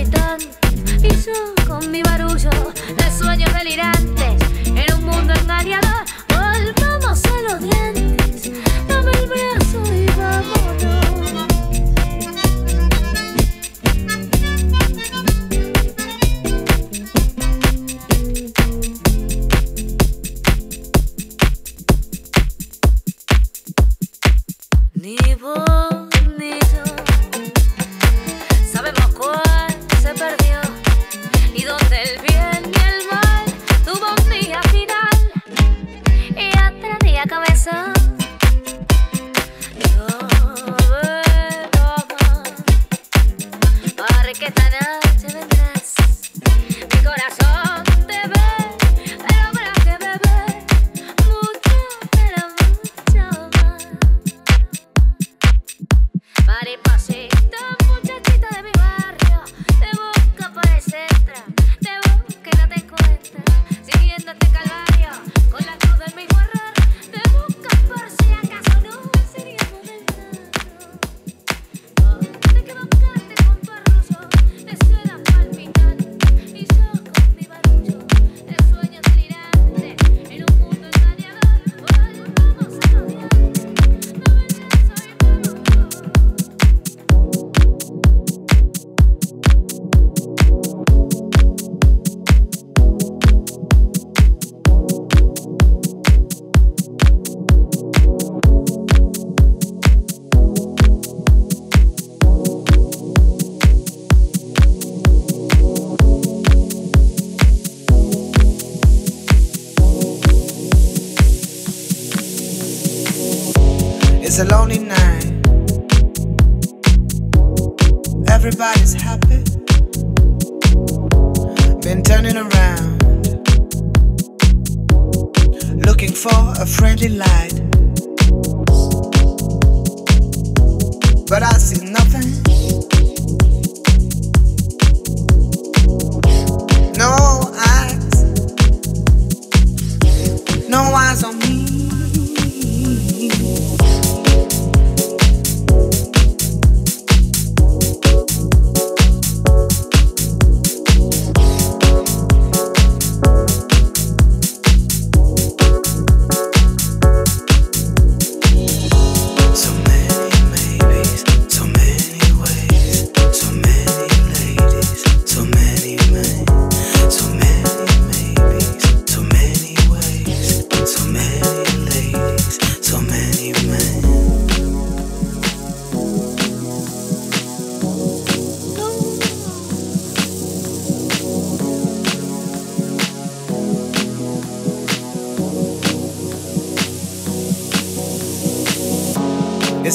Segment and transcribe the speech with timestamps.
[0.00, 2.50] y yo con mi barullo
[2.96, 6.09] de sueños delirantes en un mundo engañador.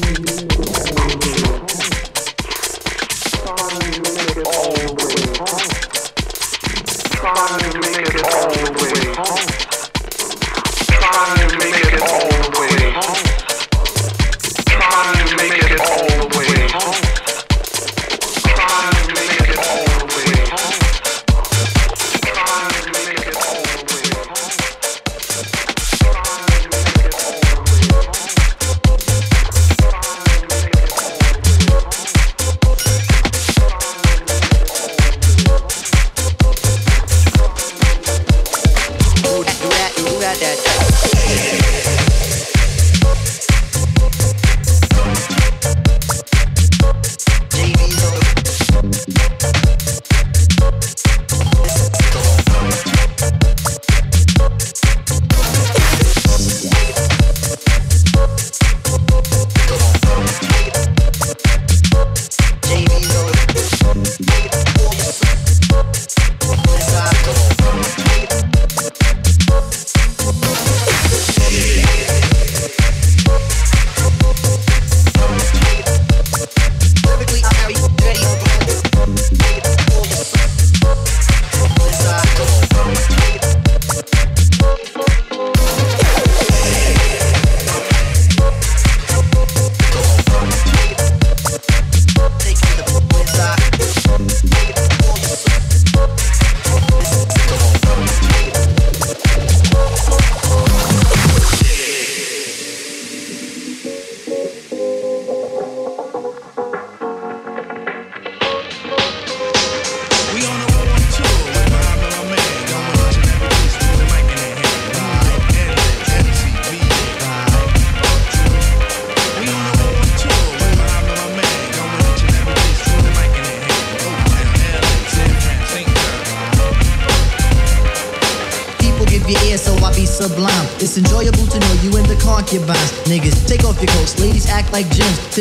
[0.00, 0.31] listening.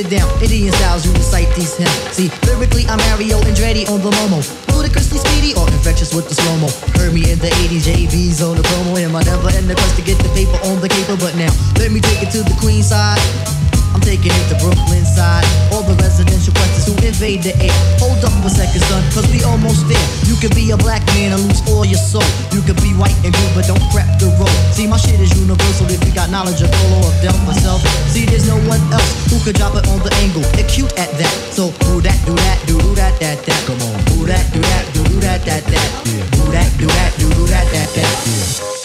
[0.02, 1.92] Sit down, Indian styles, you recite these hymns.
[2.10, 4.42] See, lyrically, I'm Mario Andretti on the Momo.
[4.74, 6.70] Ludicrously speedy or infectious with the slow mo.
[6.98, 8.98] Heard me in the 80s, JV's on the promo.
[9.00, 11.18] Am I never in the quest to get the paper on the caper?
[11.18, 13.61] But now, let me take it to the Queen side.
[13.94, 15.44] I'm taking it to Brooklyn side.
[15.72, 17.76] All the residential questions who invade the air.
[18.00, 20.08] Hold up for a second, son, cause we almost there.
[20.28, 22.26] You could be a black man and lose all your soul.
[22.56, 24.52] You could be white and blue, but don't prep the road.
[24.72, 27.84] See, my shit is universal if you got knowledge of Polo or Del myself.
[28.10, 30.44] See, there's no one else who could drop it on the angle.
[30.56, 31.34] They're cute at that.
[31.52, 33.60] So do that, do that, do do that, that, that.
[33.68, 33.98] Come on.
[34.16, 35.90] Do that, do that, do do that, that, that.
[36.08, 36.24] Yeah.
[36.32, 38.12] Do that, do that, do do that, that, that.
[38.26, 38.81] Yeah.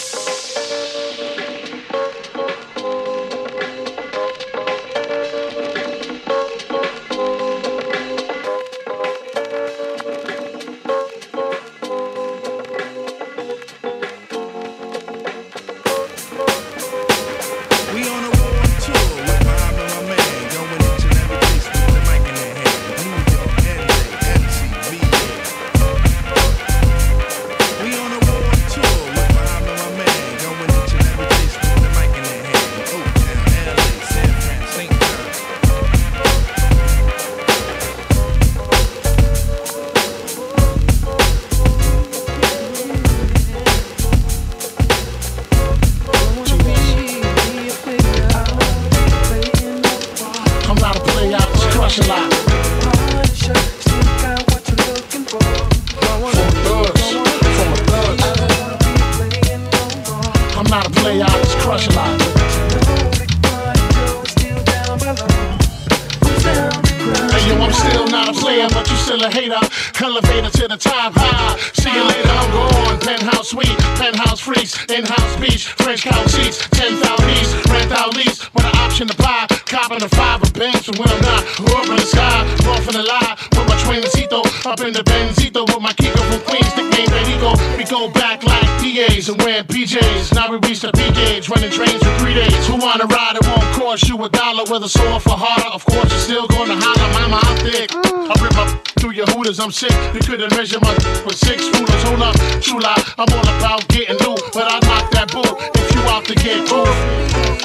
[99.67, 99.91] I'm sick.
[100.13, 100.93] You couldn't measure my
[101.25, 102.03] with six rulers.
[102.07, 105.93] Hold up, true lie, I'm all about getting loot, but I knock that bull if
[105.93, 106.87] you out to get cool.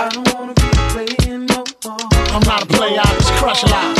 [0.02, 2.02] I don't wanna be playing no more.
[2.34, 3.94] I'm not a player, I just crush a lot.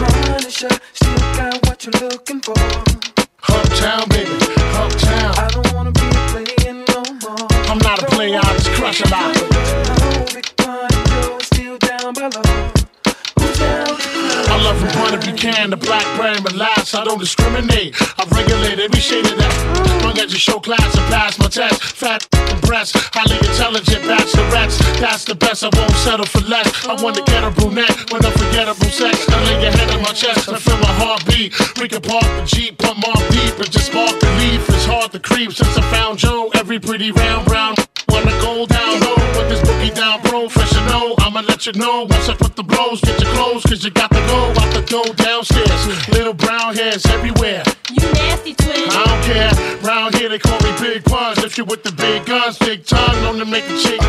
[0.00, 2.56] Punisher, still got what you're looking for.
[2.56, 4.32] Uptown, baby,
[4.72, 5.36] uptown.
[5.36, 7.48] I don't wanna be playing no more.
[7.68, 9.28] I'm not a player, I just crush a lot.
[10.32, 10.88] Big Pun,
[11.42, 12.81] still down by
[14.62, 17.94] love from point if you can, the black brand, last I don't discriminate.
[18.18, 20.02] I regulate every shade of that.
[20.04, 21.82] Long as you show class and pass my test.
[21.82, 22.26] Fat
[22.62, 24.78] breasts, highly intelligent bachelorettes.
[25.00, 26.66] That's the best, I won't settle for less.
[26.86, 29.28] I want to get a brunette with unforgettable sex.
[29.28, 31.52] I lay your head on my chest and feel my heartbeat.
[31.80, 34.62] We can park the Jeep, put more deep, and just spark the leaf.
[34.68, 36.50] It's hard to creep since I found Joe.
[36.54, 37.74] Every pretty round brown
[38.08, 39.16] wanna go down low.
[39.34, 41.14] Put this boogie down professional.
[41.18, 43.00] I'ma let you know once I put the blows.
[43.00, 46.08] Get your clothes, cause you got to go out the door downstairs.
[46.08, 47.62] Little brown hairs everywhere.
[47.90, 48.88] You nasty twin.
[48.90, 49.52] I don't care.
[49.82, 51.38] Round here they call me Big Puns.
[51.44, 54.00] If you with the big guns, big tongue, known to make a chick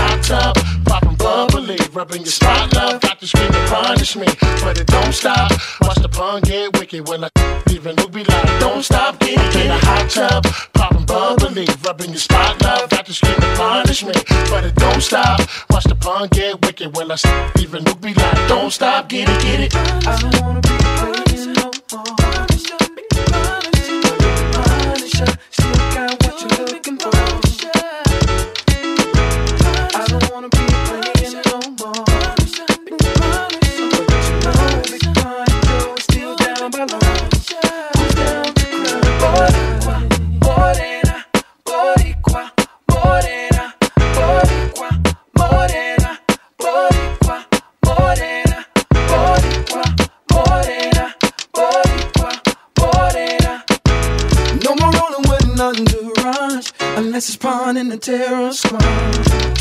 [0.00, 0.54] hot tub,
[0.84, 3.00] popping bubbly, rubbing your spot love.
[3.00, 4.26] Got to scream and punish me,
[4.62, 5.50] but it don't stop.
[5.82, 7.30] Watch the pun get wicked when I
[7.70, 12.10] even look be like, don't stop, get it in a hot tub, popping bubbly, rubbing
[12.10, 12.89] your spot love.
[13.10, 15.40] Got to scream punishment, but it don't stop.
[15.70, 17.16] Watch the pun get wicked when I
[17.58, 19.74] even look be like, don't stop, get it, get it.
[20.06, 21.72] I don't wanna be no
[22.06, 22.19] more.
[57.40, 59.60] pawn in the terror squad.